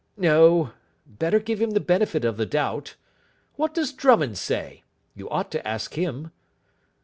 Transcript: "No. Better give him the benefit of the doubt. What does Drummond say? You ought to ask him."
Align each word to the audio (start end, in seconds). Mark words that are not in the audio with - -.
"No. 0.17 0.71
Better 1.05 1.37
give 1.37 1.61
him 1.61 1.69
the 1.69 1.79
benefit 1.79 2.25
of 2.25 2.35
the 2.35 2.47
doubt. 2.47 2.95
What 3.53 3.75
does 3.75 3.93
Drummond 3.93 4.39
say? 4.39 4.81
You 5.15 5.29
ought 5.29 5.51
to 5.51 5.67
ask 5.67 5.93
him." 5.93 6.31